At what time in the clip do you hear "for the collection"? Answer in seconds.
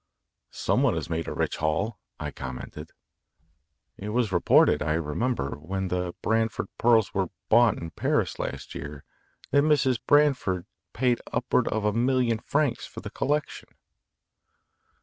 12.87-13.69